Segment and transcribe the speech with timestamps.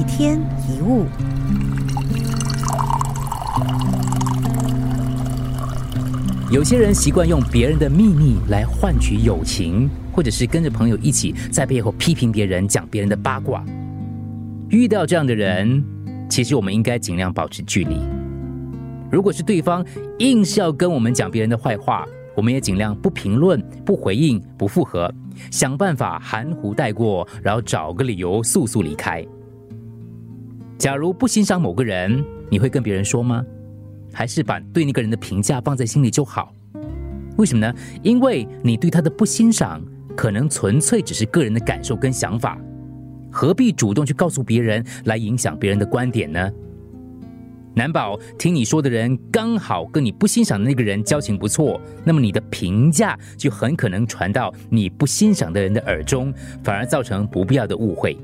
[0.00, 1.04] 一天一物。
[6.50, 13.62] 有些人习惯用别人的秘密来换取友情，或者是跟着朋友一起在背后批评别人、讲别人的八卦。
[14.70, 15.84] 遇到这样的人，
[16.30, 17.96] 其实我们应该尽量保持距离。
[19.12, 19.84] 如果是对方
[20.18, 25.12] 硬是要跟我们讲别人的坏话，我们也尽量不评论、不回应、不附和，
[25.50, 29.22] 想办法含糊带过，然后找个理由速速离开。
[30.80, 33.44] 假如不欣赏某个人，你会跟别人说吗？
[34.14, 36.54] 还是把对那个人的评价放在心里就好？
[37.36, 37.74] 为什么呢？
[38.02, 39.84] 因为你对他的不欣赏，
[40.16, 42.58] 可能纯粹只是个人的感受跟想法，
[43.30, 46.50] 何必主动去告诉别人来影响别人的观点呢？
[47.74, 56.32] 难保听你说的人刚好跟你不欣赏的那个人交情不错，那么你的评价就很可能传到你不欣赏的人的耳中，
[56.64, 58.16] 反而造成不必要的误会。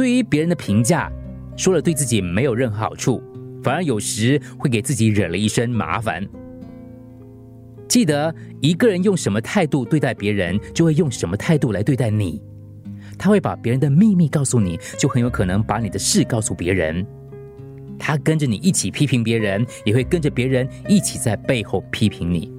[0.00, 1.12] 对于别人的评价，
[1.58, 3.22] 说了对自己没有任何好处。
[3.62, 6.26] 反而有时会给自己惹了一身麻烦。
[7.86, 12.40] 记得一个人用什么态度对待别人，就会用什么态度来对待你。
[13.18, 17.06] 他会把别人的秘密告诉你，就很有可能把你的事告诉别人。
[17.98, 22.50] 他跟着你一起批评别人，也会跟着别人一起在背后批评你。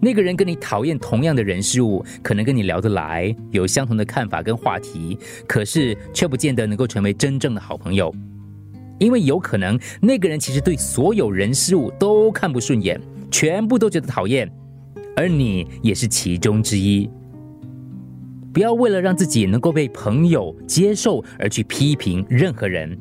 [0.00, 8.14] 那个人跟你讨厌同样的人事物，可能跟你聊得来，有相同的看法跟话题，可是却不见得能够成为真正的好朋友。
[8.98, 14.50] 因为有可能那个人其实对所有人事物都看不顺眼，全部都觉得讨厌，
[15.16, 17.08] 而你也是其中之一。
[18.52, 22.98] 不要为了让自己能够被朋友接受而去批评任何人，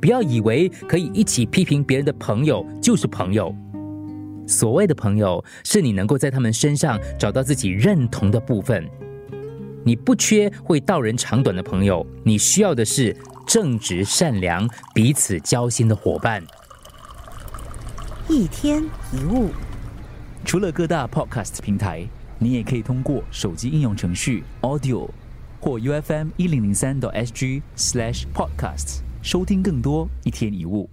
[0.00, 3.54] 不要以为可以一起批评别人的朋友就是朋友。
[4.46, 8.88] 所谓的朋友，是你能够在他们身上找到自己认同的部分。
[9.84, 13.16] 你不缺会道人长短的朋友，你需要的是。
[13.44, 16.42] 正直善良、彼此交心的伙伴。
[18.28, 18.82] 一天
[19.12, 19.50] 一物，
[20.44, 22.06] 除了各大 Podcast 平台，
[22.38, 25.10] 你也可以通过手机应用程序 Audio
[25.60, 30.88] 或 U F M 一零零三 SG Slash Podcasts 收听更多一天一物。